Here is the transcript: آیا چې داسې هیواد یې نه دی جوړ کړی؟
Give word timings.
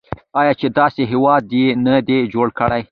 آیا 0.39 0.53
چې 0.59 0.67
داسې 0.79 1.01
هیواد 1.11 1.43
یې 1.59 1.67
نه 1.85 1.95
دی 2.07 2.19
جوړ 2.33 2.47
کړی؟ 2.59 2.79